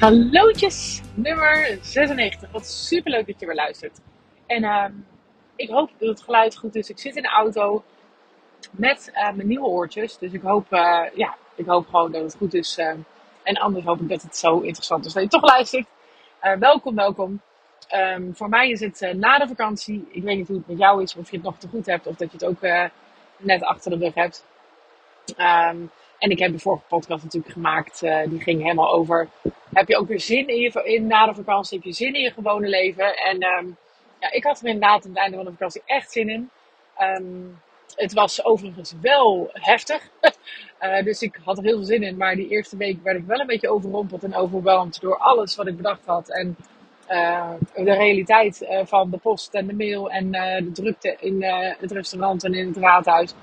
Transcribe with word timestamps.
Hallootjes, 0.00 1.00
nummer 1.14 1.78
96. 1.82 2.50
Wat 2.50 2.66
super 2.66 3.10
leuk 3.10 3.26
dat 3.26 3.40
je 3.40 3.46
weer 3.46 3.54
luistert. 3.54 4.00
En 4.46 4.64
ehm, 4.64 4.92
ik 5.56 5.68
hoop 5.68 5.90
dat 5.98 6.08
het 6.08 6.22
geluid 6.22 6.56
goed 6.56 6.74
is. 6.74 6.90
Ik 6.90 6.98
zit 6.98 7.16
in 7.16 7.22
de 7.22 7.28
auto 7.28 7.84
met 8.70 9.10
uh, 9.14 9.32
mijn 9.32 9.48
nieuwe 9.48 9.66
oortjes. 9.66 10.18
Dus 10.18 10.32
ik 10.32 10.42
hoop, 10.42 10.72
uh, 10.72 11.02
ja, 11.14 11.36
ik 11.54 11.66
hoop 11.66 11.88
gewoon 11.88 12.12
dat 12.12 12.22
het 12.22 12.36
goed 12.36 12.54
is. 12.54 12.78
Uh, 12.78 12.92
en 13.42 13.54
anders 13.56 13.84
hoop 13.84 14.00
ik 14.00 14.08
dat 14.08 14.22
het 14.22 14.36
zo 14.36 14.58
interessant 14.58 15.06
is 15.06 15.12
dat 15.12 15.22
je 15.22 15.28
toch 15.28 15.42
luistert. 15.42 15.86
welkom, 16.58 16.94
welkom. 16.94 17.40
Um, 17.94 18.36
voor 18.36 18.48
mij 18.48 18.70
is 18.70 18.80
het 18.80 19.12
na 19.16 19.38
de 19.38 19.48
vakantie. 19.48 20.08
Ik 20.10 20.22
weet 20.22 20.36
niet 20.36 20.48
hoe 20.48 20.56
het 20.56 20.68
met 20.68 20.78
jou 20.78 21.02
is, 21.02 21.16
of 21.16 21.30
je 21.30 21.36
het 21.36 21.44
nog 21.44 21.58
te 21.58 21.68
goed 21.68 21.86
hebt, 21.86 22.06
of 22.06 22.16
dat 22.16 22.32
je 22.32 22.38
het 22.38 22.46
ook 22.46 22.90
net 23.36 23.62
achter 23.62 23.90
de 23.90 23.96
rug 24.04 24.14
hebt. 24.14 24.44
Um, 25.38 25.90
en 26.20 26.30
ik 26.30 26.38
heb 26.38 26.52
de 26.52 26.58
vorige 26.58 26.84
podcast 26.88 27.24
natuurlijk 27.24 27.52
gemaakt. 27.52 28.02
Uh, 28.02 28.20
die 28.26 28.40
ging 28.40 28.62
helemaal 28.62 28.92
over. 28.92 29.28
Heb 29.72 29.88
je 29.88 29.96
ook 29.96 30.08
weer 30.08 30.20
zin 30.20 30.48
in, 30.48 30.60
je, 30.60 30.82
in 30.84 31.06
na 31.06 31.26
de 31.26 31.34
vakantie? 31.34 31.76
Heb 31.76 31.86
je 31.86 31.92
zin 31.92 32.14
in 32.14 32.22
je 32.22 32.30
gewone 32.30 32.68
leven? 32.68 33.16
En 33.16 33.42
um, 33.42 33.76
ja, 34.20 34.32
ik 34.32 34.44
had 34.44 34.60
er 34.60 34.66
inderdaad 34.66 35.04
aan 35.04 35.10
het 35.10 35.18
einde 35.18 35.36
van 35.36 35.44
de 35.44 35.50
vakantie 35.50 35.82
echt 35.86 36.12
zin 36.12 36.28
in. 36.28 36.50
Um, 36.98 37.60
het 37.94 38.12
was 38.12 38.44
overigens 38.44 38.94
wel 39.00 39.50
heftig. 39.52 40.08
uh, 40.80 41.02
dus 41.08 41.22
ik 41.22 41.40
had 41.44 41.58
er 41.58 41.64
heel 41.64 41.76
veel 41.76 41.84
zin 41.84 42.02
in. 42.02 42.16
Maar 42.16 42.34
die 42.34 42.48
eerste 42.48 42.76
week 42.76 43.02
werd 43.02 43.18
ik 43.18 43.24
wel 43.26 43.40
een 43.40 43.46
beetje 43.46 43.70
overrompeld 43.70 44.24
en 44.24 44.34
overweldigd 44.34 45.00
door 45.00 45.18
alles 45.18 45.56
wat 45.56 45.66
ik 45.66 45.76
bedacht 45.76 46.06
had. 46.06 46.30
En 46.30 46.56
uh, 47.08 47.50
de 47.74 47.94
realiteit 47.94 48.66
van 48.84 49.10
de 49.10 49.18
post 49.18 49.54
en 49.54 49.66
de 49.66 49.74
mail 49.74 50.10
en 50.10 50.30
de 50.64 50.70
drukte 50.72 51.16
in 51.20 51.42
het 51.78 51.92
restaurant 51.92 52.44
en 52.44 52.54
in 52.54 52.66
het 52.66 52.76
raadhuis 52.76 53.34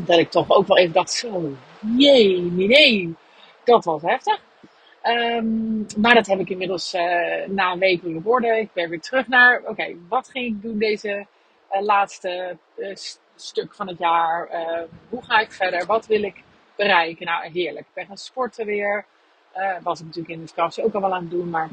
dat 0.00 0.18
ik 0.18 0.30
toch 0.30 0.50
ook 0.50 0.66
wel 0.66 0.78
even 0.78 0.92
dacht, 0.92 1.10
zo, 1.10 1.52
jee, 1.96 2.40
nee, 2.40 3.14
dat 3.64 3.84
was 3.84 4.02
heftig. 4.02 4.40
Um, 5.02 5.86
maar 5.96 6.14
dat 6.14 6.26
heb 6.26 6.38
ik 6.38 6.50
inmiddels 6.50 6.94
uh, 6.94 7.46
na 7.46 7.72
een 7.72 7.78
week 7.78 8.02
weer. 8.02 8.58
Ik 8.58 8.72
ben 8.72 8.90
weer 8.90 9.00
terug 9.00 9.28
naar, 9.28 9.62
oké, 9.66 9.94
wat 10.08 10.28
ging 10.28 10.46
ik 10.46 10.62
doen 10.62 10.78
deze 10.78 11.26
uh, 11.72 11.82
laatste 11.82 12.56
uh, 12.76 12.94
stuk 13.36 13.74
van 13.74 13.88
het 13.88 13.98
jaar? 13.98 14.48
hoe 15.08 15.22
ga 15.22 15.38
ik 15.38 15.52
verder? 15.52 15.86
Wat 15.86 16.06
wil 16.06 16.22
ik 16.22 16.42
bereiken? 16.76 17.26
Nou, 17.26 17.50
heerlijk. 17.50 17.86
Ik 17.86 17.94
ben 17.94 18.06
gaan 18.06 18.16
sporten 18.16 18.66
weer. 18.66 19.04
was 19.82 19.98
ik 20.00 20.06
natuurlijk 20.06 20.34
in 20.34 20.40
de 20.40 20.48
vakantie 20.48 20.84
ook 20.84 20.94
al 20.94 21.00
wel 21.00 21.14
aan 21.14 21.20
het 21.20 21.30
doen, 21.30 21.50
maar 21.50 21.68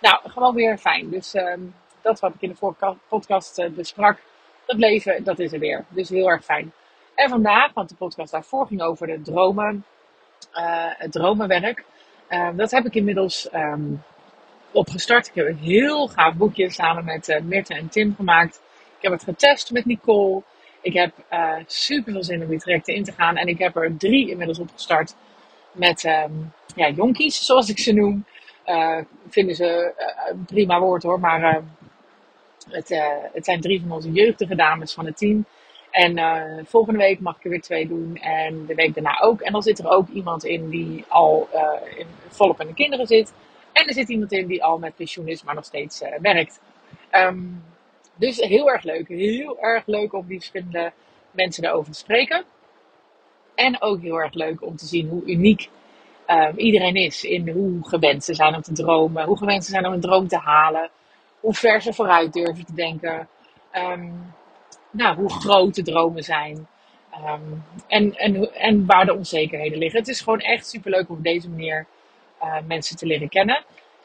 nou, 0.00 0.30
gewoon 0.30 0.54
weer 0.54 0.78
fijn. 0.78 1.10
Dus 1.10 1.34
um, 1.34 1.74
dat 2.02 2.20
wat 2.20 2.34
ik 2.34 2.42
in 2.42 2.48
de 2.48 2.54
vorige 2.54 2.96
podcast 3.08 3.68
besprak, 3.74 4.18
dat 4.66 4.76
leven, 4.76 5.24
dat 5.24 5.38
is 5.38 5.52
er 5.52 5.58
weer. 5.58 5.84
Dus 5.88 6.08
heel 6.08 6.30
erg 6.30 6.44
fijn. 6.44 6.72
En 7.14 7.28
vandaag, 7.28 7.72
want 7.72 7.88
de 7.88 7.94
podcast 7.94 8.32
daarvoor 8.32 8.66
ging 8.66 8.82
over 8.82 9.06
de 9.06 9.20
dromen, 9.22 9.84
uh, 10.54 10.86
het 10.88 11.12
dromenwerk. 11.12 11.84
Uh, 12.28 12.48
dat 12.56 12.70
heb 12.70 12.84
ik 12.84 12.94
inmiddels 12.94 13.48
um, 13.54 14.02
opgestart. 14.72 15.26
Ik 15.26 15.34
heb 15.34 15.46
een 15.46 15.58
heel 15.58 16.08
gaaf 16.08 16.34
boekje 16.34 16.70
samen 16.70 17.04
met 17.04 17.28
uh, 17.28 17.40
Mirte 17.40 17.74
en 17.74 17.88
Tim 17.88 18.14
gemaakt. 18.16 18.62
Ik 18.96 19.02
heb 19.02 19.12
het 19.12 19.22
getest 19.22 19.70
met 19.70 19.84
Nicole. 19.84 20.42
Ik 20.80 20.92
heb 20.92 21.12
super 21.66 22.12
veel 22.12 22.24
zin 22.24 22.42
om 22.42 22.48
die 22.48 22.58
trajecten 22.58 22.94
in 22.94 23.04
te 23.04 23.12
gaan. 23.12 23.36
En 23.36 23.46
ik 23.46 23.58
heb 23.58 23.76
er 23.76 23.96
drie 23.96 24.30
inmiddels 24.30 24.58
opgestart 24.58 25.14
met 25.72 26.04
um, 26.04 26.52
ja, 26.74 26.88
jonkies, 26.88 27.46
zoals 27.46 27.68
ik 27.68 27.78
ze 27.78 27.92
noem. 27.92 28.24
vinden 29.28 29.54
ze 29.54 29.92
een 30.28 30.44
prima 30.44 30.80
woord 30.80 31.02
hoor, 31.02 31.20
maar 31.20 31.62
het, 32.70 32.88
het 33.32 33.44
zijn 33.44 33.60
drie 33.60 33.80
van 33.80 33.92
onze 33.92 34.12
jeugdige 34.12 34.54
dames 34.54 34.92
van 34.92 35.06
het 35.06 35.16
team. 35.16 35.46
En 35.94 36.18
uh, 36.18 36.64
volgende 36.64 36.98
week 36.98 37.20
mag 37.20 37.36
ik 37.36 37.44
er 37.44 37.50
weer 37.50 37.60
twee 37.60 37.88
doen. 37.88 38.16
En 38.16 38.66
de 38.66 38.74
week 38.74 38.94
daarna 38.94 39.20
ook. 39.20 39.40
En 39.40 39.52
dan 39.52 39.62
zit 39.62 39.78
er 39.78 39.88
ook 39.88 40.08
iemand 40.08 40.44
in 40.44 40.68
die 40.68 41.04
al 41.08 41.48
uh, 41.54 41.98
in, 41.98 42.06
volop 42.28 42.60
in 42.60 42.66
de 42.66 42.74
kinderen 42.74 43.06
zit. 43.06 43.34
En 43.72 43.86
er 43.86 43.92
zit 43.92 44.08
iemand 44.08 44.32
in 44.32 44.46
die 44.46 44.64
al 44.64 44.78
met 44.78 44.96
pensioen 44.96 45.28
is, 45.28 45.42
maar 45.42 45.54
nog 45.54 45.64
steeds 45.64 46.02
uh, 46.02 46.08
werkt. 46.20 46.60
Um, 47.12 47.64
dus 48.14 48.40
heel 48.40 48.70
erg 48.70 48.82
leuk. 48.82 49.08
Heel 49.08 49.60
erg 49.60 49.86
leuk 49.86 50.12
om 50.12 50.26
die 50.26 50.38
verschillende 50.38 50.92
mensen 51.30 51.62
daarover 51.62 51.92
te 51.92 51.98
spreken. 51.98 52.44
En 53.54 53.82
ook 53.82 54.00
heel 54.00 54.20
erg 54.20 54.34
leuk 54.34 54.62
om 54.62 54.76
te 54.76 54.86
zien 54.86 55.08
hoe 55.08 55.24
uniek 55.24 55.68
um, 56.26 56.56
iedereen 56.56 56.94
is. 56.94 57.24
In 57.24 57.48
hoe 57.48 57.88
gewend 57.88 58.24
ze 58.24 58.34
zijn 58.34 58.54
om 58.54 58.62
te 58.62 58.72
dromen. 58.72 59.24
Hoe 59.24 59.38
gewend 59.38 59.64
ze 59.64 59.70
zijn 59.70 59.86
om 59.86 59.92
een 59.92 60.00
droom 60.00 60.28
te 60.28 60.38
halen. 60.38 60.90
Hoe 61.40 61.54
ver 61.54 61.80
ze 61.82 61.92
vooruit 61.92 62.32
durven 62.32 62.66
te 62.66 62.74
denken. 62.74 63.28
Um, 63.72 64.34
nou, 64.94 65.16
hoe 65.16 65.30
groot 65.30 65.74
de 65.74 65.82
dromen 65.82 66.22
zijn. 66.22 66.66
Um, 67.26 67.64
en, 67.86 68.14
en, 68.14 68.54
en 68.54 68.86
waar 68.86 69.06
de 69.06 69.14
onzekerheden 69.14 69.78
liggen. 69.78 70.00
Het 70.00 70.08
is 70.08 70.20
gewoon 70.20 70.40
echt 70.40 70.66
superleuk 70.66 71.08
om 71.08 71.16
op 71.16 71.22
deze 71.22 71.48
manier 71.48 71.86
uh, 72.42 72.56
mensen 72.66 72.96
te 72.96 73.06
leren 73.06 73.28
kennen. 73.28 73.64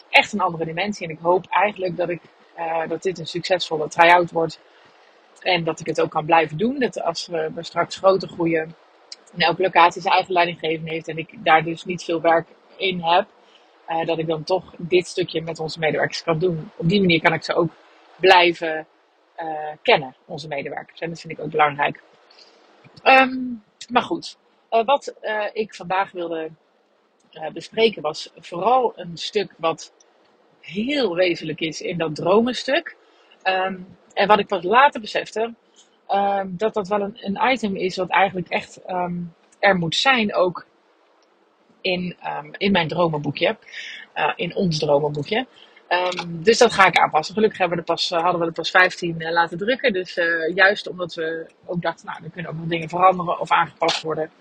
Echt 0.09 0.33
een 0.33 0.39
andere 0.39 0.65
dimensie. 0.65 1.07
En 1.07 1.13
ik 1.13 1.19
hoop 1.21 1.45
eigenlijk 1.49 1.97
dat, 1.97 2.09
ik, 2.09 2.21
uh, 2.57 2.87
dat 2.87 3.03
dit 3.03 3.19
een 3.19 3.27
succesvolle 3.27 3.87
try-out 3.87 4.31
wordt. 4.31 4.59
En 5.39 5.63
dat 5.63 5.79
ik 5.79 5.85
het 5.85 6.01
ook 6.01 6.11
kan 6.11 6.25
blijven 6.25 6.57
doen. 6.57 6.79
Dat 6.79 7.01
als 7.01 7.27
we, 7.27 7.51
straks 7.59 7.95
groter 7.95 8.27
groeien. 8.27 8.75
En 9.33 9.39
elke 9.39 9.61
locatie 9.61 10.01
zijn 10.01 10.13
eigen 10.13 10.33
leidinggevende 10.33 10.91
heeft. 10.91 11.07
En 11.07 11.17
ik 11.17 11.29
daar 11.37 11.63
dus 11.63 11.85
niet 11.85 12.03
veel 12.03 12.21
werk 12.21 12.47
in 12.75 13.01
heb. 13.01 13.27
Uh, 13.89 14.05
dat 14.05 14.17
ik 14.17 14.27
dan 14.27 14.43
toch 14.43 14.73
dit 14.77 15.07
stukje 15.07 15.41
met 15.41 15.59
onze 15.59 15.79
medewerkers 15.79 16.23
kan 16.23 16.39
doen. 16.39 16.71
Op 16.75 16.89
die 16.89 16.99
manier 16.99 17.21
kan 17.21 17.33
ik 17.33 17.43
ze 17.43 17.53
ook 17.53 17.71
blijven 18.15 18.87
uh, 19.41 19.69
kennen, 19.81 20.15
onze 20.25 20.47
medewerkers. 20.47 20.99
En 20.99 21.09
dat 21.09 21.19
vind 21.19 21.33
ik 21.33 21.39
ook 21.39 21.51
belangrijk. 21.51 22.01
Um, 23.03 23.63
maar 23.89 24.01
goed, 24.01 24.37
uh, 24.71 24.85
wat 24.85 25.15
uh, 25.21 25.45
ik 25.53 25.75
vandaag 25.75 26.11
wilde 26.11 26.49
bespreken 27.53 28.01
was 28.01 28.31
vooral 28.35 28.93
een 28.95 29.17
stuk 29.17 29.53
wat 29.57 29.93
heel 30.59 31.15
wezenlijk 31.15 31.59
is 31.59 31.81
in 31.81 31.97
dat 31.97 32.15
dromenstuk. 32.15 32.95
Um, 33.43 33.97
en 34.13 34.27
wat 34.27 34.39
ik 34.39 34.47
pas 34.47 34.63
later 34.63 35.01
besefte, 35.01 35.53
um, 36.09 36.57
dat 36.57 36.73
dat 36.73 36.87
wel 36.87 37.01
een, 37.01 37.17
een, 37.21 37.51
item 37.51 37.75
is 37.75 37.95
wat 37.95 38.09
eigenlijk 38.09 38.49
echt 38.49 38.81
er 39.59 39.75
moet 39.75 39.95
zijn 39.95 40.33
ook 40.33 40.65
in, 41.81 42.17
in 42.57 42.71
mijn 42.71 42.87
dromenboekje. 42.87 43.57
in 44.35 44.55
ons 44.55 44.79
dromenboekje. 44.79 45.47
Um, 45.89 46.43
dus 46.43 46.57
dat 46.57 46.73
ga 46.73 46.85
ik 46.85 46.97
aanpassen. 46.97 47.33
Gelukkig 47.33 47.59
hebben 47.59 47.77
we 47.77 47.83
er 47.83 47.93
pas, 47.93 48.11
uh, 48.11 48.21
hadden 48.21 48.41
we 48.41 48.47
er 48.47 48.53
pas 48.53 48.69
15 48.69 49.15
uh, 49.21 49.31
laten 49.31 49.57
drukken. 49.57 49.93
Dus 49.93 50.17
uh, 50.17 50.55
juist 50.55 50.89
omdat 50.89 51.13
we 51.13 51.47
ook 51.65 51.81
dachten, 51.81 52.05
nou, 52.05 52.23
er 52.23 52.29
kunnen 52.29 52.51
ook 52.51 52.57
nog 52.57 52.67
dingen 52.67 52.89
veranderen 52.89 53.39
of 53.39 53.51
aangepast 53.51 54.01
worden. 54.01 54.31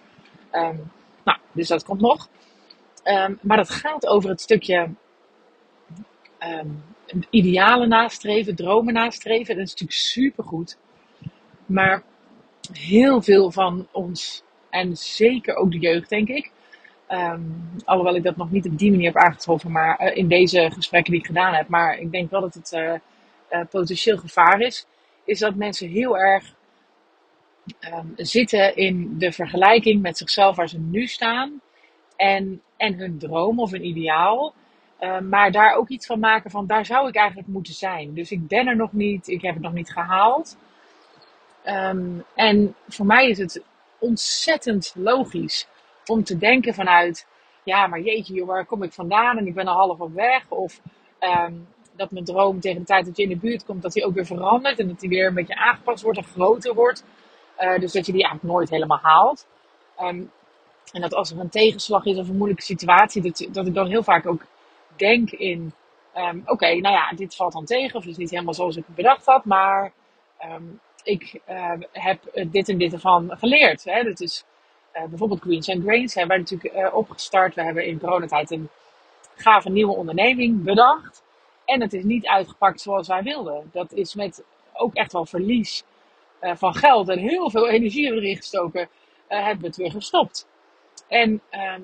Um, 0.53 0.93
nou, 1.25 1.39
dus 1.53 1.69
dat 1.69 1.85
komt 1.85 2.01
nog. 2.01 2.29
Um, 3.05 3.39
maar 3.43 3.57
dat 3.57 3.71
gaat 3.71 4.07
over 4.07 4.31
het 4.31 4.41
stukje 4.41 4.89
idealen 7.31 7.89
nastreven, 7.89 8.55
dromen 8.55 8.95
nastreven. 8.95 9.57
Dat 9.57 9.65
is 9.65 9.71
natuurlijk 9.71 9.99
supergoed. 9.99 10.79
Maar 11.67 12.03
heel 12.73 13.23
veel 13.23 13.51
van 13.51 13.89
ons, 13.93 14.43
en 14.71 14.97
zeker 14.97 15.55
ook 15.55 15.71
de 15.73 15.79
jeugd, 15.79 16.09
denk 16.09 16.29
ik, 16.29 16.51
Um, 17.11 17.71
alhoewel 17.85 18.15
ik 18.15 18.23
dat 18.23 18.37
nog 18.37 18.51
niet 18.51 18.67
op 18.67 18.79
die 18.79 18.91
manier 18.91 19.13
heb 19.13 19.23
aangetroffen, 19.23 19.71
maar 19.71 20.01
uh, 20.01 20.17
in 20.17 20.29
deze 20.29 20.71
gesprekken 20.73 21.13
die 21.13 21.21
ik 21.21 21.27
gedaan 21.27 21.55
heb. 21.55 21.69
Maar 21.69 21.99
ik 21.99 22.13
denk 22.13 22.31
wel 22.31 22.41
dat 22.41 22.55
het 22.55 22.73
uh, 22.73 22.93
uh, 23.51 23.67
potentieel 23.71 24.19
gevaar 24.19 24.61
is. 24.61 24.87
Is 25.25 25.39
dat 25.39 25.55
mensen 25.55 25.89
heel 25.89 26.19
erg 26.19 26.55
um, 27.81 28.13
zitten 28.17 28.77
in 28.77 29.19
de 29.19 29.33
vergelijking 29.33 30.03
met 30.03 30.19
zichzelf 30.19 30.57
waar 30.57 30.69
ze 30.69 30.79
nu 30.79 31.07
staan. 31.07 31.61
En, 32.17 32.63
en 32.77 32.95
hun 32.95 33.19
droom 33.19 33.61
of 33.61 33.73
een 33.73 33.87
ideaal. 33.87 34.55
Um, 35.01 35.29
maar 35.29 35.53
daar 35.53 35.75
ook 35.75 35.89
iets 35.89 36.07
van 36.07 36.19
maken 36.19 36.51
van 36.51 36.67
daar 36.67 36.87
zou 36.87 37.09
ik 37.09 37.17
eigenlijk 37.17 37.49
moeten 37.49 37.75
zijn. 37.75 38.15
Dus 38.15 38.31
ik 38.31 38.49
ben 38.49 38.67
er 38.67 38.77
nog 38.77 38.93
niet, 38.93 39.29
ik 39.29 39.43
heb 39.43 39.55
het 39.55 39.63
nog 39.63 39.73
niet 39.73 39.93
gehaald. 39.93 40.57
en 42.35 42.75
voor 42.89 43.07
mij 43.07 43.29
is 43.29 43.39
het 43.39 43.63
ontzettend 43.99 44.93
logisch 44.97 45.69
om 46.11 46.25
te 46.25 46.39
denken 46.39 46.75
vanuit, 46.75 47.27
ja, 47.63 47.87
maar 47.87 48.01
jeetje 48.01 48.35
joh, 48.35 48.47
waar 48.47 48.67
kom 48.67 48.83
ik 48.83 48.93
vandaan 48.93 49.39
en 49.39 49.47
ik 49.47 49.55
ben 49.55 49.67
al 49.67 49.77
half 49.77 50.01
op 50.01 50.15
weg. 50.15 50.49
Of 50.49 50.81
um, 51.21 51.67
dat 51.97 52.11
mijn 52.11 52.25
droom 52.25 52.61
tegen 52.61 52.79
de 52.79 52.87
tijd 52.87 53.07
dat 53.07 53.17
je 53.17 53.23
in 53.23 53.29
de 53.29 53.37
buurt 53.37 53.65
komt, 53.65 53.83
dat 53.83 53.93
die 53.93 54.05
ook 54.05 54.15
weer 54.15 54.27
verandert 54.27 54.79
en 54.79 54.89
dat 54.89 55.01
die 55.01 55.09
weer 55.09 55.27
een 55.27 55.35
beetje 55.35 55.57
aangepast 55.57 56.03
wordt 56.03 56.19
en 56.19 56.25
groter 56.25 56.75
wordt. 56.75 57.05
Uh, 57.61 57.79
dus 57.79 57.93
dat 57.93 58.07
je 58.07 58.13
die 58.13 58.23
eigenlijk 58.23 58.55
nooit 58.55 58.71
helemaal 58.71 59.01
haalt. 59.03 59.47
Um, 60.01 60.31
en 60.93 61.01
dat 61.01 61.15
als 61.15 61.31
er 61.31 61.39
een 61.39 61.49
tegenslag 61.49 62.05
is 62.05 62.19
of 62.19 62.29
een 62.29 62.37
moeilijke 62.37 62.63
situatie, 62.65 63.23
dat, 63.23 63.49
dat 63.53 63.67
ik 63.67 63.75
dan 63.75 63.87
heel 63.87 64.03
vaak 64.03 64.27
ook 64.27 64.47
denk 64.97 65.31
in, 65.31 65.73
um, 66.17 66.43
oké, 66.47 66.67
nou 66.67 66.95
ja, 66.95 67.13
dit 67.17 67.37
valt 67.37 67.53
dan 67.53 67.65
tegen 67.65 67.97
of 67.97 68.03
het 68.03 68.11
is 68.11 68.17
niet 68.19 68.31
helemaal 68.31 68.55
zoals 68.55 68.77
ik 68.77 68.85
het 68.87 68.95
bedacht 68.95 69.27
had, 69.27 69.45
maar 69.45 69.93
ik 71.03 71.41
uh, 71.49 71.73
heb 71.93 72.21
dit 72.51 72.69
en 72.69 72.79
dit 72.79 72.93
ervan 72.93 73.37
geleerd. 73.39 73.85
Hè? 73.85 74.03
Dat 74.03 74.21
is 74.21 74.45
bijvoorbeeld 75.09 75.41
Greens 75.41 75.69
and 75.69 75.83
Grains 75.83 76.15
hebben 76.15 76.37
wij 76.37 76.47
natuurlijk 76.47 76.75
uh, 76.75 76.97
opgestart. 76.97 77.55
We 77.55 77.63
hebben 77.63 77.87
in 77.87 77.99
coronatijd 77.99 78.51
een 78.51 78.69
gave 79.37 79.71
nieuwe 79.71 79.97
onderneming 79.97 80.63
bedacht. 80.63 81.23
En 81.65 81.81
het 81.81 81.93
is 81.93 82.05
niet 82.05 82.27
uitgepakt 82.27 82.81
zoals 82.81 83.09
wij 83.09 83.23
wilden. 83.23 83.71
Dat 83.73 83.93
is 83.93 84.15
met 84.15 84.45
ook 84.73 84.95
echt 84.95 85.13
wel 85.13 85.27
verlies 85.27 85.85
uh, 86.41 86.53
van 86.57 86.75
geld 86.75 87.09
en 87.09 87.19
heel 87.19 87.51
veel 87.51 87.69
energie 87.69 88.13
erin 88.13 88.37
gestoken, 88.37 88.89
hebben 89.27 89.61
we 89.61 89.67
het 89.67 89.77
weer 89.77 89.91
gestopt. 89.91 90.47
En 91.09 91.41
ehm, 91.51 91.81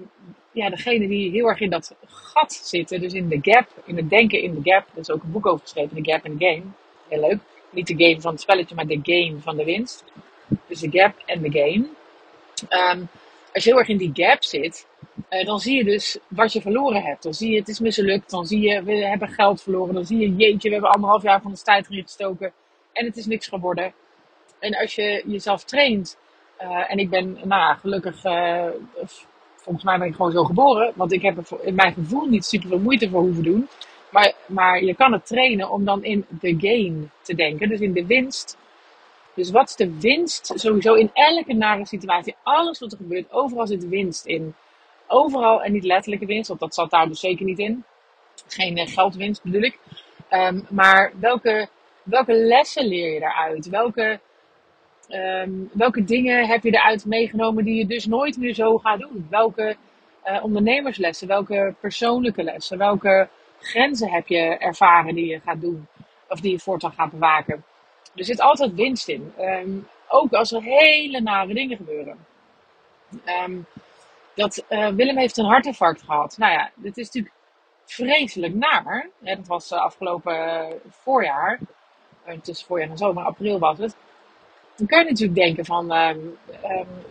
ja, 0.52 0.70
degene 0.70 1.08
die 1.08 1.31
heel 1.31 1.49
erg 1.49 1.61
in 1.61 1.70
dat 1.70 1.94
gat 2.06 2.52
zitten, 2.52 3.00
dus 3.00 3.12
in 3.12 3.28
de 3.28 3.38
gap, 3.43 3.69
in 3.84 3.96
het 3.96 4.11
denken 4.11 4.43
in 4.43 4.55
de 4.55 4.70
gap, 4.70 4.87
er 4.93 5.00
is 5.00 5.11
ook 5.11 5.22
een 5.22 5.32
boek 5.32 5.46
over 5.46 5.61
geschreven, 5.61 6.02
The 6.02 6.11
Gap 6.11 6.22
the 6.22 6.34
Game. 6.38 6.62
Heel 7.08 7.20
leuk. 7.20 7.38
Niet 7.70 7.87
de 7.87 8.05
game 8.05 8.20
van 8.20 8.32
het 8.32 8.40
spelletje, 8.40 8.75
maar 8.75 8.87
de 8.87 9.00
game 9.02 9.40
van 9.40 9.56
de 9.56 9.64
winst. 9.64 10.05
Dus 10.66 10.81
de 10.81 10.90
gap 10.90 11.14
en 11.26 11.43
de 11.43 11.50
game. 11.50 11.88
Ehm, 12.69 13.01
als 13.53 13.65
je 13.65 13.71
heel 13.71 13.79
erg 13.79 13.89
in 13.89 13.97
die 13.97 14.11
gap 14.12 14.43
zit, 14.43 14.87
uh, 15.31 15.45
dan 15.45 15.61
zie 15.61 15.77
je 15.77 15.85
dus 15.85 16.19
wat 16.29 16.53
je 16.53 16.61
verloren 16.61 17.03
hebt. 17.03 17.23
Dan 17.23 17.35
zie 17.35 17.51
je 17.51 17.59
het 17.59 17.69
is 17.69 17.81
mislukt, 17.81 18.31
dan 18.31 18.47
zie 18.47 18.61
je 18.61 18.83
we 18.83 18.93
hebben 18.93 19.29
geld 19.29 19.62
verloren, 19.62 19.95
dan 19.95 20.05
zie 20.05 20.19
je 20.19 20.35
jeetje, 20.35 20.69
we 20.69 20.75
hebben 20.75 20.93
anderhalf 20.93 21.23
jaar 21.23 21.41
van 21.41 21.53
de 21.53 21.62
tijd 21.62 21.87
erin 21.91 22.03
gestoken 22.03 22.53
en 22.93 23.05
het 23.06 23.17
is 23.17 23.27
niks 23.27 23.49
geworden. 23.49 23.93
En 24.59 24.77
als 24.77 24.95
je 24.95 25.23
jezelf 25.27 25.65
traint, 25.65 26.19
uh, 26.62 26.91
en 26.91 26.99
ik 26.99 27.11
ben, 27.11 27.39
nou 27.45 27.77
gelukkig, 27.77 28.25
uh, 28.25 28.67
volgens 29.57 29.85
mij 29.85 29.99
ben 29.99 30.09
ik 30.09 30.15
gewoon 30.15 30.33
zo 30.33 30.45
geboren, 30.45 30.93
want 30.95 31.12
ik 31.12 31.23
heb 31.23 31.37
er 31.37 31.65
in 31.65 31.75
mijn 31.75 31.93
gevoel 31.93 32.27
niet 32.27 32.45
super 32.45 32.69
veel 32.69 32.79
moeite 32.79 33.09
voor 33.09 33.21
hoeven 33.21 33.43
doen. 33.43 33.69
Maar, 34.11 34.33
maar 34.47 34.85
je 34.85 34.95
kan 34.95 35.12
het 35.12 35.27
trainen 35.27 35.71
om 35.71 35.85
dan 35.85 36.05
in 36.05 36.27
de 36.29 36.57
gain 36.59 37.11
te 37.23 37.35
denken, 37.35 37.69
dus 37.69 37.81
in 37.81 37.93
de 37.93 38.07
winst. 38.07 38.57
Dus 39.35 39.51
wat 39.51 39.69
is 39.69 39.77
de 39.77 39.99
winst 39.99 40.53
sowieso 40.55 40.95
in 40.95 41.11
elke 41.13 41.53
nare 41.53 41.87
situatie? 41.87 42.35
Alles 42.43 42.79
wat 42.79 42.93
er 42.93 42.99
gebeurt, 42.99 43.33
overal 43.33 43.67
zit 43.67 43.89
winst 43.89 44.27
in. 44.27 44.55
Overal, 45.07 45.63
en 45.63 45.73
niet 45.73 45.85
letterlijke 45.85 46.27
winst, 46.27 46.49
want 46.49 46.61
dat 46.61 46.75
zat 46.75 46.91
daar 46.91 47.09
dus 47.09 47.21
zeker 47.21 47.45
niet 47.45 47.59
in. 47.59 47.85
Geen 48.47 48.79
uh, 48.79 48.87
geldwinst 48.87 49.43
bedoel 49.43 49.63
ik. 49.63 49.79
Um, 50.31 50.67
maar 50.71 51.13
welke, 51.21 51.69
welke 52.03 52.33
lessen 52.33 52.87
leer 52.87 53.13
je 53.13 53.21
daaruit? 53.21 53.69
Welke, 53.69 54.21
um, 55.09 55.71
welke 55.73 56.05
dingen 56.05 56.47
heb 56.47 56.63
je 56.63 56.71
eruit 56.71 57.05
meegenomen 57.05 57.65
die 57.65 57.75
je 57.75 57.87
dus 57.87 58.07
nooit 58.07 58.37
meer 58.37 58.55
zo 58.55 58.79
gaat 58.79 59.01
doen? 59.01 59.27
Welke 59.31 59.77
uh, 60.27 60.45
ondernemerslessen? 60.45 61.29
Welke 61.29 61.75
persoonlijke 61.81 62.43
lessen? 62.43 62.79
Welke 62.79 63.29
grenzen 63.61 64.11
heb 64.11 64.27
je 64.27 64.57
ervaren 64.59 65.15
die 65.15 65.27
je 65.27 65.41
gaat 65.41 65.61
doen? 65.61 65.87
Of 66.29 66.41
die 66.41 66.51
je 66.51 66.59
voortaan 66.59 66.93
gaat 66.93 67.11
bewaken? 67.11 67.65
Er 68.14 68.25
zit 68.25 68.40
altijd 68.40 68.75
winst 68.75 69.08
in. 69.08 69.32
Um, 69.38 69.88
ook 70.08 70.32
als 70.32 70.52
er 70.52 70.62
hele 70.62 71.20
nare 71.20 71.55
dingen 71.55 71.76
gebeuren. 71.76 72.26
Um, 73.44 73.66
dat 74.34 74.64
uh, 74.69 74.88
Willem 74.88 75.16
heeft 75.16 75.37
een 75.37 75.44
hartinfarct 75.44 76.02
gehad. 76.02 76.38
Nou 76.38 76.52
ja, 76.52 76.70
dit 76.75 76.96
is 76.96 77.06
natuurlijk 77.06 77.34
vreselijk 77.84 78.55
naar. 78.55 79.08
Dat 79.19 79.46
was 79.46 79.72
uh, 79.72 79.78
afgelopen 79.78 80.34
uh, 80.34 80.66
voorjaar. 80.90 81.58
tussen 82.43 82.66
voorjaar 82.66 82.90
en 82.90 82.96
zomer, 82.96 83.25
april 83.25 83.58
was 83.58 83.78
het. 83.78 83.96
Dan 84.76 84.87
kun 84.87 84.99
je 84.99 85.05
natuurlijk 85.05 85.38
denken 85.38 85.64
van, 85.64 85.93
um, 85.93 86.38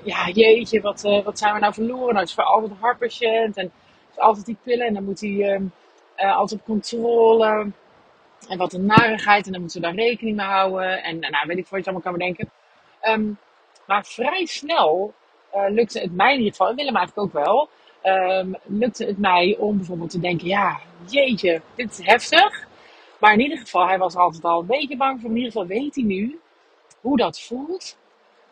ja 0.03 0.29
jeetje, 0.29 0.81
wat, 0.81 1.01
wat 1.01 1.39
zijn 1.39 1.53
we 1.53 1.59
nou 1.59 1.73
verloren? 1.73 2.05
Nou, 2.07 2.19
het 2.19 2.27
is 2.27 2.33
voor 2.33 2.43
altijd 2.43 2.71
een 2.71 2.77
hartpatiënt 2.79 3.57
en 3.57 3.71
is 4.11 4.19
altijd 4.19 4.45
die 4.45 4.57
pillen 4.63 4.87
en 4.87 4.93
dan 4.93 5.03
moet 5.03 5.19
hij 5.21 5.61
altijd 6.17 6.59
op 6.59 6.65
controle. 6.65 7.71
En 8.47 8.57
wat 8.57 8.73
een 8.73 8.85
narigheid 8.85 9.45
en 9.45 9.51
dan 9.51 9.61
moeten 9.61 9.81
we 9.81 9.87
daar 9.87 9.95
rekening 9.95 10.35
mee 10.35 10.45
houden. 10.45 11.03
En 11.03 11.19
nou, 11.19 11.47
weet 11.47 11.57
ik 11.57 11.67
voor 11.67 11.77
wat 11.77 11.85
je 11.85 11.91
allemaal 11.91 12.11
kan 12.11 12.13
bedenken. 12.13 12.51
Um, 13.03 13.37
maar 13.87 14.05
vrij 14.05 14.45
snel 14.45 15.13
uh, 15.55 15.63
lukte 15.69 15.99
het 15.99 16.15
mij 16.15 16.31
in 16.31 16.37
ieder 16.37 16.51
geval, 16.51 16.69
en 16.69 16.75
Willem 16.75 16.95
eigenlijk 16.95 17.27
ook 17.27 17.43
wel, 17.43 17.69
um, 18.39 18.55
lukte 18.63 19.05
het 19.05 19.17
mij 19.17 19.55
om 19.59 19.77
bijvoorbeeld 19.77 20.09
te 20.09 20.19
denken, 20.19 20.47
ja, 20.47 20.79
jeetje, 21.09 21.61
dit 21.75 21.99
is 21.99 22.05
heftig. 22.05 22.67
Maar 23.19 23.33
in 23.33 23.39
ieder 23.39 23.57
geval, 23.57 23.87
hij 23.87 23.97
was 23.97 24.15
altijd 24.15 24.43
al 24.43 24.59
een 24.59 24.65
beetje 24.65 24.97
bang 24.97 25.21
voor. 25.21 25.29
In 25.29 25.35
ieder 25.35 25.51
geval 25.51 25.67
weet 25.67 25.95
hij 25.95 26.03
nu 26.03 26.39
hoe 27.01 27.17
dat 27.17 27.41
voelt. 27.41 27.97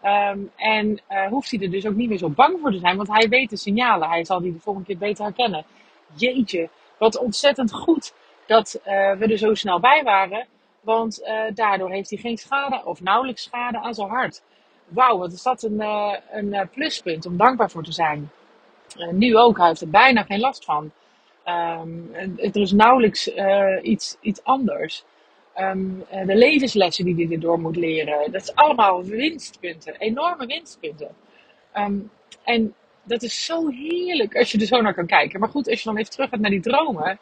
Um, 0.06 0.52
en 0.56 1.02
uh, 1.10 1.28
hoeft 1.28 1.52
hij 1.52 1.60
er 1.60 1.72
dus 1.72 1.86
ook 1.86 1.96
niet 1.96 2.10
meer 2.10 2.18
zo 2.18 2.30
bang 2.30 2.60
voor 2.62 2.72
te 2.72 2.80
zijn, 2.80 2.96
want 2.96 3.08
hij 3.08 3.30
weet 3.30 3.50
de 3.50 3.58
signalen. 3.58 4.10
Hij 4.10 4.26
zal 4.26 4.42
die 4.42 4.54
de 4.54 4.60
volgende 4.60 4.88
keer 4.88 4.98
beter 4.98 5.24
herkennen. 5.24 5.66
Jeetje, 6.14 6.70
wat 6.98 7.18
ontzettend 7.18 7.74
goed 7.74 8.14
dat 8.52 8.80
uh, 8.88 9.12
we 9.12 9.26
er 9.26 9.38
zo 9.38 9.54
snel 9.54 9.80
bij 9.80 10.04
waren. 10.04 10.48
Want 10.82 11.22
uh, 11.22 11.44
daardoor 11.54 11.92
heeft 11.92 12.10
hij 12.10 12.20
geen 12.20 12.38
schade 12.38 12.82
of 12.86 13.02
nauwelijks 13.02 13.44
schade 13.44 13.80
aan 13.80 13.94
zijn 13.94 14.10
hart 14.10 14.42
wauw, 14.88 15.18
wat 15.18 15.32
is 15.32 15.44
dat 15.44 15.64
een, 15.64 15.82
uh, 15.82 16.14
een 16.32 16.70
pluspunt 16.74 17.26
om 17.26 17.38
dankbaar 17.38 17.70
voor 17.70 17.84
te 17.84 17.92
zijn. 17.92 18.32
Nu 19.12 19.38
ook, 19.38 19.58
hij 19.58 19.68
heeft 19.68 19.82
er 19.82 19.90
bijna 19.90 20.24
geen 20.24 20.40
last 20.40 20.66
van. 20.66 20.92
Er 21.44 22.58
is 22.58 22.72
nauwelijks 22.72 23.32
iets, 23.82 24.18
iets 24.22 24.44
anders. 24.44 25.04
Um, 25.60 26.06
de 26.26 26.36
levenslessen 26.36 27.06
die 27.06 27.16
hij 27.16 27.36
erdoor 27.36 27.60
moet 27.60 27.76
leren, 27.76 28.32
dat 28.32 28.42
is 28.42 28.56
allemaal 28.56 29.04
winstpunten, 29.04 29.96
enorme 29.98 30.46
winstpunten. 30.46 31.16
Um, 31.78 32.12
en 32.44 32.74
dat 33.04 33.22
is 33.22 33.46
zo 33.46 33.68
heerlijk 33.68 34.36
als 34.36 34.52
je 34.52 34.60
er 34.60 34.66
zo 34.66 34.82
naar 34.82 34.94
kan 34.94 35.06
kijken. 35.06 35.40
Maar 35.40 35.50
goed, 35.50 35.70
als 35.70 35.80
je 35.80 35.90
dan 35.90 35.98
even 35.98 36.12
terug 36.12 36.30
gaat 36.30 36.40
naar 36.40 36.50
die 36.50 36.62
dromen. 36.62 37.20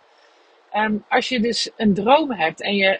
Als 1.10 1.30
je 1.30 1.40
dus 1.40 1.70
een 1.76 1.94
droom 1.94 2.32
hebt 2.32 2.62
en 2.62 2.76
je, 2.76 3.00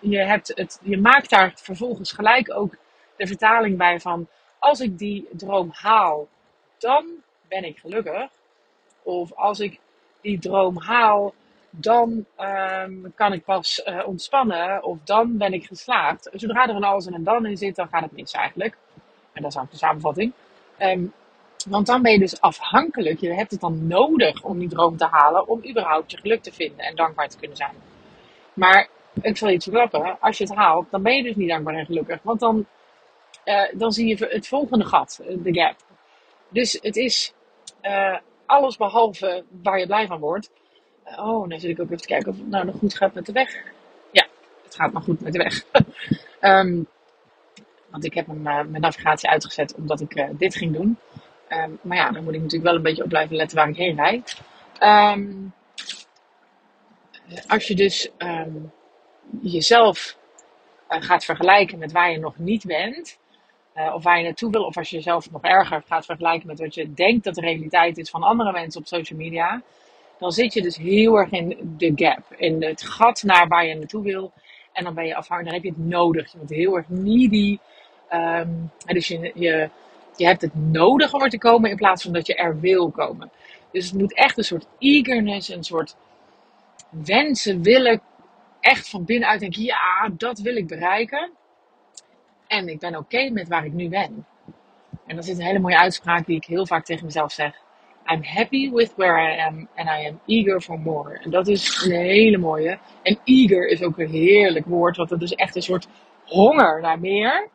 je, 0.00 0.18
hebt 0.18 0.52
het, 0.54 0.78
je 0.82 0.98
maakt 0.98 1.30
daar 1.30 1.52
vervolgens 1.54 2.12
gelijk 2.12 2.54
ook 2.54 2.76
de 3.16 3.26
vertaling 3.26 3.76
bij 3.76 4.00
van 4.00 4.28
als 4.58 4.80
ik 4.80 4.98
die 4.98 5.28
droom 5.32 5.70
haal, 5.72 6.28
dan 6.78 7.06
ben 7.48 7.64
ik 7.64 7.78
gelukkig. 7.78 8.30
Of 9.02 9.32
als 9.32 9.60
ik 9.60 9.80
die 10.20 10.38
droom 10.38 10.78
haal, 10.78 11.34
dan 11.70 12.26
um, 12.38 13.12
kan 13.14 13.32
ik 13.32 13.44
pas 13.44 13.82
uh, 13.86 14.06
ontspannen. 14.06 14.82
Of 14.82 14.98
dan 15.04 15.36
ben 15.36 15.52
ik 15.52 15.66
geslaagd. 15.66 16.28
Zodra 16.32 16.68
er 16.68 16.74
een 16.74 16.84
alles 16.84 17.06
en 17.06 17.14
een 17.14 17.24
dan 17.24 17.46
in 17.46 17.56
zit, 17.56 17.76
dan 17.76 17.88
gaat 17.88 18.02
het 18.02 18.12
mis 18.12 18.32
eigenlijk. 18.32 18.76
En 19.32 19.42
dat 19.42 19.52
is 19.52 19.58
ook 19.60 19.70
de 19.70 19.76
samenvatting. 19.76 20.32
Um, 20.78 21.12
want 21.64 21.86
dan 21.86 22.02
ben 22.02 22.12
je 22.12 22.18
dus 22.18 22.40
afhankelijk. 22.40 23.20
Je 23.20 23.32
hebt 23.32 23.50
het 23.50 23.60
dan 23.60 23.86
nodig 23.86 24.42
om 24.42 24.58
die 24.58 24.68
droom 24.68 24.96
te 24.96 25.06
halen. 25.06 25.48
Om 25.48 25.68
überhaupt 25.68 26.10
je 26.10 26.16
geluk 26.16 26.42
te 26.42 26.52
vinden 26.52 26.78
en 26.78 26.96
dankbaar 26.96 27.28
te 27.28 27.38
kunnen 27.38 27.56
zijn. 27.56 27.74
Maar 28.54 28.88
ik 29.20 29.36
zal 29.36 29.48
je 29.48 29.54
iets 29.54 29.64
verklappen. 29.64 30.20
Als 30.20 30.38
je 30.38 30.44
het 30.44 30.54
haalt, 30.54 30.90
dan 30.90 31.02
ben 31.02 31.16
je 31.16 31.22
dus 31.22 31.34
niet 31.34 31.48
dankbaar 31.48 31.74
en 31.74 31.86
gelukkig. 31.86 32.18
Want 32.22 32.40
dan 32.40 32.66
uh, 33.44 33.62
dan 33.72 33.92
zie 33.92 34.06
je 34.06 34.26
het 34.26 34.48
volgende 34.48 34.84
gat, 34.84 35.20
eh, 35.26 35.36
de 35.38 35.54
gap. 35.54 35.76
Dus 36.48 36.78
het 36.80 36.96
is 36.96 37.34
uh, 37.82 38.16
alles 38.46 38.76
behalve 38.76 39.44
waar 39.62 39.78
je 39.78 39.86
blij 39.86 40.06
van 40.06 40.20
wordt. 40.20 40.50
oh, 41.04 41.48
dan 41.48 41.60
zit 41.60 41.70
ik 41.70 41.80
ook 41.80 41.86
even 41.86 42.00
te 42.00 42.06
kijken 42.06 42.32
of 42.32 42.38
het 42.38 42.48
nou 42.48 42.64
nog 42.64 42.76
goed 42.76 42.94
gaat 42.94 43.14
met 43.14 43.26
de 43.26 43.32
weg. 43.32 43.54
Ja, 44.10 44.26
het 44.64 44.74
gaat 44.74 44.92
nog 44.92 45.04
goed 45.04 45.20
met 45.20 45.32
de 45.32 45.38
weg. 45.38 45.64
um, 46.40 46.86
want 47.90 48.04
ik 48.04 48.14
heb 48.14 48.26
hem, 48.26 48.42
mijn 48.42 48.80
navigatie 48.80 49.28
uitgezet 49.28 49.74
omdat 49.74 50.00
ik 50.00 50.28
dit 50.38 50.54
ging 50.54 50.72
doen. 50.72 50.98
Um, 51.56 51.78
maar 51.82 51.96
ja, 51.96 52.10
dan 52.10 52.24
moet 52.24 52.34
ik 52.34 52.40
natuurlijk 52.40 52.70
wel 52.70 52.74
een 52.76 52.82
beetje 52.82 53.02
op 53.02 53.08
blijven 53.08 53.36
letten 53.36 53.56
waar 53.56 53.68
ik 53.68 53.76
heen 53.76 53.96
rijd. 53.96 54.40
Um, 54.80 55.52
als 57.46 57.66
je 57.66 57.74
dus 57.74 58.10
jezelf 59.42 60.16
gaat 60.88 61.24
vergelijken 61.24 61.78
met 61.78 61.92
waar 61.92 62.10
je 62.10 62.18
nog 62.18 62.38
niet 62.38 62.64
bent, 62.66 63.18
uh, 63.76 63.94
of 63.94 64.02
waar 64.02 64.18
je 64.18 64.24
naartoe 64.24 64.50
wil, 64.50 64.64
of 64.64 64.76
als 64.76 64.90
je 64.90 64.96
jezelf 64.96 65.30
nog 65.30 65.42
erger 65.42 65.82
gaat 65.86 66.04
vergelijken 66.04 66.46
met 66.46 66.58
wat 66.58 66.74
je 66.74 66.92
denkt 66.92 67.24
dat 67.24 67.34
de 67.34 67.40
realiteit 67.40 67.98
is 67.98 68.10
van 68.10 68.22
andere 68.22 68.52
mensen 68.52 68.80
op 68.80 68.86
social 68.86 69.18
media, 69.18 69.62
dan 70.18 70.32
zit 70.32 70.52
je 70.52 70.62
dus 70.62 70.76
heel 70.76 71.16
erg 71.16 71.30
in 71.30 71.74
de 71.76 71.92
gap, 71.94 72.34
in 72.36 72.62
het 72.62 72.82
gat 72.82 73.22
naar 73.22 73.48
waar 73.48 73.66
je 73.66 73.74
naartoe 73.74 74.02
wil. 74.02 74.32
En 74.72 74.84
dan 74.84 74.94
ben 74.94 75.06
je 75.06 75.14
afhankelijk, 75.14 75.54
dan 75.54 75.54
heb 75.54 75.76
je 75.76 75.82
het 75.82 75.92
nodig. 75.92 76.32
Je 76.32 76.38
bent 76.38 76.50
heel 76.50 76.76
erg 76.76 76.88
needy. 76.88 77.58
Um, 78.12 78.70
dus 78.86 79.08
je, 79.08 79.32
je, 79.34 79.70
je 80.16 80.26
hebt 80.26 80.42
het 80.42 80.54
nodig 80.54 81.12
om 81.12 81.22
er 81.22 81.30
te 81.30 81.38
komen 81.38 81.70
in 81.70 81.76
plaats 81.76 82.02
van 82.02 82.12
dat 82.12 82.26
je 82.26 82.34
er 82.34 82.60
wil 82.60 82.90
komen. 82.90 83.30
Dus 83.72 83.84
het 83.90 83.98
moet 83.98 84.14
echt 84.14 84.38
een 84.38 84.44
soort 84.44 84.66
eagerness, 84.78 85.48
een 85.48 85.64
soort 85.64 85.96
wensen, 86.90 87.62
willen, 87.62 88.00
echt 88.60 88.88
van 88.88 89.04
binnenuit 89.04 89.40
denken, 89.40 89.62
ja, 89.62 90.10
dat 90.16 90.38
wil 90.38 90.56
ik 90.56 90.66
bereiken. 90.66 91.30
En 92.46 92.68
ik 92.68 92.78
ben 92.78 92.96
oké 92.96 93.30
met 93.30 93.48
waar 93.48 93.64
ik 93.64 93.72
nu 93.72 93.88
ben. 93.88 94.26
En 95.06 95.16
dat 95.16 95.26
is 95.26 95.38
een 95.38 95.44
hele 95.44 95.58
mooie 95.58 95.78
uitspraak 95.78 96.26
die 96.26 96.36
ik 96.36 96.44
heel 96.44 96.66
vaak 96.66 96.84
tegen 96.84 97.04
mezelf 97.04 97.32
zeg. 97.32 97.60
I'm 98.06 98.24
happy 98.24 98.70
with 98.70 98.94
where 98.96 99.32
I 99.32 99.40
am 99.40 99.68
and 99.76 99.88
I 99.88 100.08
am 100.08 100.20
eager 100.26 100.60
for 100.60 100.78
more. 100.78 101.18
En 101.18 101.30
dat 101.30 101.48
is 101.48 101.84
een 101.84 101.92
hele 101.92 102.38
mooie. 102.38 102.78
En 103.02 103.18
eager 103.24 103.68
is 103.68 103.82
ook 103.82 103.98
een 103.98 104.10
heerlijk 104.10 104.66
woord, 104.66 104.96
want 104.96 105.10
het 105.10 105.22
is 105.22 105.32
echt 105.32 105.56
een 105.56 105.62
soort 105.62 105.88
honger 106.24 106.80
naar 106.80 106.98
meer. 107.00 107.48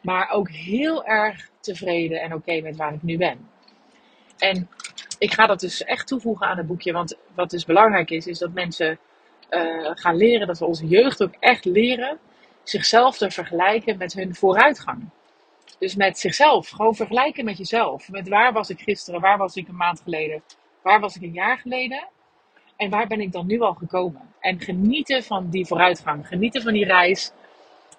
Maar 0.00 0.30
ook 0.30 0.50
heel 0.50 1.04
erg 1.04 1.50
tevreden 1.64 2.20
en 2.20 2.34
oké 2.34 2.60
met 2.60 2.76
waar 2.76 2.94
ik 2.94 3.02
nu 3.02 3.16
ben. 3.16 3.48
En 4.38 4.68
ik 5.18 5.32
ga 5.32 5.46
dat 5.46 5.60
dus 5.60 5.84
echt 5.84 6.06
toevoegen 6.06 6.46
aan 6.46 6.56
het 6.56 6.66
boekje. 6.66 6.92
Want 6.92 7.16
wat 7.34 7.50
dus 7.50 7.64
belangrijk 7.64 8.10
is, 8.10 8.26
is 8.26 8.38
dat 8.38 8.52
mensen 8.52 8.98
uh, 9.50 9.90
gaan 9.94 10.16
leren, 10.16 10.46
dat 10.46 10.58
we 10.58 10.64
onze 10.64 10.86
jeugd 10.86 11.22
ook 11.22 11.34
echt 11.40 11.64
leren 11.64 12.18
zichzelf 12.62 13.16
te 13.16 13.30
vergelijken 13.30 13.98
met 13.98 14.12
hun 14.12 14.34
vooruitgang. 14.34 15.08
Dus 15.78 15.94
met 15.94 16.18
zichzelf. 16.18 16.68
Gewoon 16.68 16.94
vergelijken 16.94 17.44
met 17.44 17.58
jezelf. 17.58 18.08
Met 18.10 18.28
waar 18.28 18.52
was 18.52 18.70
ik 18.70 18.80
gisteren, 18.80 19.20
waar 19.20 19.38
was 19.38 19.56
ik 19.56 19.68
een 19.68 19.76
maand 19.76 20.00
geleden, 20.00 20.42
waar 20.82 21.00
was 21.00 21.16
ik 21.16 21.22
een 21.22 21.32
jaar 21.32 21.58
geleden. 21.58 22.08
En 22.76 22.90
waar 22.90 23.06
ben 23.06 23.20
ik 23.20 23.32
dan 23.32 23.46
nu 23.46 23.60
al 23.60 23.74
gekomen? 23.74 24.34
En 24.40 24.60
genieten 24.60 25.22
van 25.22 25.50
die 25.50 25.66
vooruitgang. 25.66 26.26
Genieten 26.26 26.62
van 26.62 26.72
die 26.72 26.84
reis. 26.84 27.32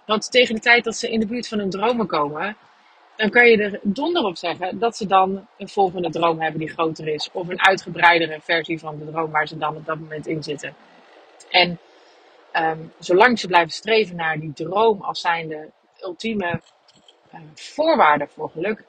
Want 0.06 0.32
tegen 0.32 0.56
de 0.56 0.62
tijd 0.62 0.84
dat 0.84 0.96
ze 0.96 1.12
in 1.12 1.20
de 1.20 1.26
buurt 1.26 1.48
van 1.48 1.60
hun 1.60 1.70
dromen 1.70 2.08
komen, 2.08 2.58
dan 3.16 3.30
kan 3.30 3.48
je 3.48 3.58
er 3.58 3.80
donder 3.84 4.24
op 4.24 4.38
zeggen 4.38 4.80
dat 4.80 4.98
ze 4.98 5.06
dan 5.06 5.48
een 5.58 5.70
volgende 5.70 6.10
droom 6.10 6.42
hebben 6.42 6.60
die 6.60 6.70
groter 6.70 7.08
is. 7.08 7.30
Of 7.32 7.48
een 7.48 7.62
uitgebreidere 7.62 8.40
versie 8.42 8.80
van 8.80 8.98
de 9.00 9.12
droom 9.12 9.32
waar 9.32 9.48
ze 9.48 9.58
dan 9.58 9.76
op 9.76 9.86
dat 9.86 10.00
moment 10.00 10.28
in 10.28 10.44
zitten. 10.44 10.76
En 11.50 11.80
ehm, 12.52 12.80
zolang 13.00 13.40
ze 13.40 13.48
blijven 13.48 13.72
streven 13.72 14.16
naar 14.16 14.40
die 14.40 14.54
droom 14.54 15.02
als 15.02 15.22
zijnde 15.22 15.70
ultieme 16.02 16.62
uh, 17.34 17.40
voorwaarde 17.54 18.28
voor 18.28 18.50
geluk, 18.50 18.84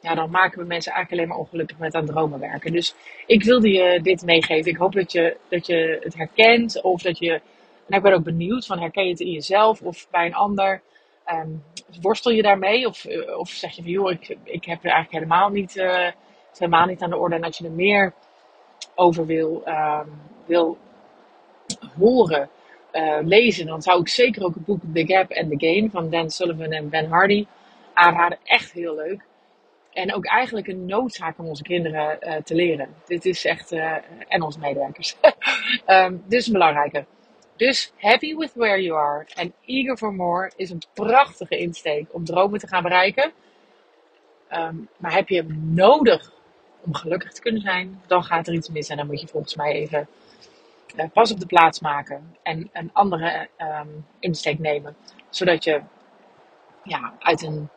ja, 0.00 0.14
dan 0.14 0.30
maken 0.30 0.58
we 0.58 0.64
mensen 0.64 0.92
eigenlijk 0.92 1.22
alleen 1.22 1.36
maar 1.36 1.46
ongelukkig 1.46 1.78
met 1.78 1.94
aan 1.94 2.06
dromen 2.06 2.40
werken. 2.40 2.72
Dus 2.72 2.94
ik 3.26 3.44
wilde 3.44 3.70
je 3.70 4.00
dit 4.02 4.22
meegeven. 4.22 4.70
Ik 4.70 4.76
hoop 4.76 4.92
dat 4.92 5.12
je, 5.12 5.36
dat 5.48 5.66
je 5.66 5.98
het 6.02 6.14
herkent 6.14 6.82
of 6.82 7.02
dat 7.02 7.18
je. 7.18 7.40
En 7.88 7.96
ik 7.96 8.02
ben 8.02 8.12
ook 8.12 8.24
benieuwd 8.24 8.66
van 8.66 8.80
herken 8.80 9.04
je 9.04 9.10
het 9.10 9.20
in 9.20 9.30
jezelf 9.30 9.80
of 9.82 10.06
bij 10.10 10.26
een 10.26 10.34
ander. 10.34 10.82
Um, 11.32 11.62
worstel 12.00 12.32
je 12.32 12.42
daarmee? 12.42 12.86
Of, 12.86 13.04
eh, 13.04 13.38
of 13.38 13.48
zeg 13.48 13.72
je 13.72 13.82
van 13.82 13.90
joh, 13.90 14.10
ik, 14.10 14.36
ik 14.44 14.64
heb 14.64 14.84
er 14.84 14.90
eigenlijk 14.90 15.12
helemaal 15.24 15.48
niet, 15.48 15.76
uh, 15.76 16.06
helemaal 16.58 16.86
niet 16.86 17.02
aan 17.02 17.10
de 17.10 17.16
orde. 17.16 17.34
En 17.34 17.44
als 17.44 17.58
je 17.58 17.64
er 17.64 17.70
meer 17.70 18.12
over 18.94 19.26
wil, 19.26 19.62
um, 19.66 20.20
wil 20.46 20.78
horen, 21.98 22.48
uh, 22.92 23.18
lezen, 23.20 23.66
dan 23.66 23.82
zou 23.82 24.00
ik 24.00 24.08
zeker 24.08 24.44
ook 24.44 24.54
het 24.54 24.64
boek 24.64 24.80
The 24.94 25.06
Gap 25.06 25.32
and 25.32 25.50
the 25.50 25.66
Gain 25.66 25.90
van 25.90 26.10
Dan 26.10 26.30
Sullivan 26.30 26.72
en 26.72 26.88
Ben 26.88 27.08
Hardy 27.08 27.46
aanraden. 27.94 28.38
Echt 28.44 28.72
heel 28.72 28.94
leuk. 28.94 29.26
En 29.92 30.14
ook 30.14 30.26
eigenlijk 30.26 30.66
een 30.66 30.86
noodzaak 30.86 31.38
om 31.38 31.46
onze 31.46 31.62
kinderen 31.62 32.18
te 32.44 32.54
leren. 32.54 32.94
Dit 33.06 33.24
is 33.24 33.44
echt, 33.44 33.72
en 34.28 34.42
onze 34.42 34.58
medewerkers. 34.58 35.16
um, 35.86 36.22
dit 36.28 36.40
is 36.40 36.46
een 36.46 36.52
belangrijke. 36.52 37.04
Dus 37.58 37.92
happy 37.96 38.36
with 38.36 38.52
where 38.54 38.82
you 38.82 38.96
are 38.96 39.26
and 39.34 39.52
eager 39.66 39.96
for 39.96 40.14
more 40.14 40.52
is 40.56 40.70
een 40.70 40.82
prachtige 40.94 41.58
insteek 41.58 42.14
om 42.14 42.24
dromen 42.24 42.58
te 42.58 42.66
gaan 42.66 42.82
bereiken. 42.82 43.32
Um, 44.52 44.88
maar 44.96 45.12
heb 45.12 45.28
je 45.28 45.36
hem 45.36 45.74
nodig 45.74 46.32
om 46.80 46.94
gelukkig 46.94 47.32
te 47.32 47.40
kunnen 47.40 47.62
zijn, 47.62 48.02
dan 48.06 48.24
gaat 48.24 48.46
er 48.46 48.54
iets 48.54 48.68
mis 48.68 48.88
en 48.88 48.96
dan 48.96 49.06
moet 49.06 49.20
je 49.20 49.26
volgens 49.26 49.56
mij 49.56 49.72
even 49.72 50.08
uh, 50.96 51.04
pas 51.12 51.32
op 51.32 51.40
de 51.40 51.46
plaats 51.46 51.80
maken 51.80 52.36
en 52.42 52.70
een 52.72 52.90
andere 52.92 53.48
um, 53.58 54.06
insteek 54.18 54.58
nemen. 54.58 54.96
Zodat 55.30 55.64
je 55.64 55.82
ja, 56.82 57.12
uit 57.18 57.42
een 57.42 57.68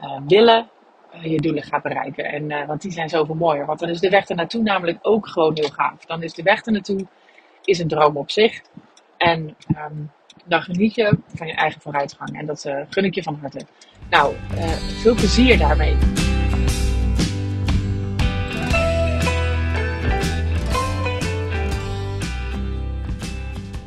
uh, 0.00 0.20
willen 0.26 0.68
uh, 1.14 1.24
je 1.24 1.40
doelen 1.40 1.62
gaat 1.62 1.82
bereiken. 1.82 2.24
En, 2.24 2.66
want 2.66 2.82
die 2.82 2.92
zijn 2.92 3.08
zoveel 3.08 3.34
mooier. 3.34 3.66
Want 3.66 3.78
dan 3.78 3.88
is 3.88 4.00
de 4.00 4.10
weg 4.10 4.28
ernaartoe 4.28 4.62
namelijk 4.62 4.98
ook 5.02 5.28
gewoon 5.28 5.54
heel 5.54 5.70
gaaf. 5.70 6.04
Dan 6.04 6.22
is 6.22 6.34
de 6.34 6.42
weg 6.42 6.62
ernaartoe 6.62 7.06
is 7.64 7.78
een 7.78 7.88
droom 7.88 8.16
op 8.16 8.30
zich. 8.30 8.60
En 9.18 9.56
um, 9.68 10.10
dan 10.44 10.62
geniet 10.62 10.94
je 10.94 11.18
van 11.34 11.46
je 11.46 11.54
eigen 11.54 11.80
vooruitgang. 11.80 12.38
En 12.38 12.46
dat 12.46 12.64
uh, 12.64 12.80
gun 12.88 13.04
ik 13.04 13.14
je 13.14 13.22
van 13.22 13.38
harte. 13.40 13.66
Nou, 14.10 14.34
veel 15.02 15.14
plezier 15.14 15.58
daarmee. 15.58 15.96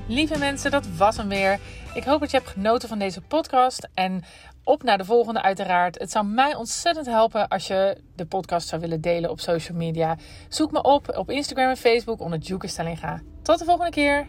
Lieve 0.08 0.38
mensen, 0.38 0.72
dat 0.72 0.88
was 0.98 1.18
hem 1.18 1.28
weer. 1.28 1.60
Ik 1.94 2.04
hoop 2.04 2.20
dat 2.20 2.32
je 2.32 2.38
hebt 2.38 2.50
genoten 2.50 2.90
van 2.90 3.00
deze 3.00 3.22
podcast. 3.22 3.90
En 3.94 4.24
op 4.64 4.84
naar 4.84 4.98
de 4.98 5.06
volgende 5.06 5.42
uiteraard. 5.42 6.00
Het 6.00 6.12
zou 6.12 6.26
mij 6.26 6.56
ontzettend 6.56 7.06
helpen 7.06 7.48
als 7.48 7.68
je 7.68 7.98
de 8.16 8.26
podcast 8.26 8.68
zou 8.68 8.82
willen 8.82 9.02
delen 9.02 9.30
op 9.30 9.40
social 9.40 9.78
media. 9.78 10.18
Zoek 10.48 10.72
me 10.72 10.82
op 10.82 11.18
op 11.18 11.30
Instagram 11.30 11.70
en 11.70 11.78
Facebook 11.78 12.22
onder 12.22 12.40
Juke 12.40 12.68
Stellinga. 12.68 13.22
Tot 13.42 13.60
de 13.60 13.66
volgende 13.66 13.92
keer. 13.92 14.28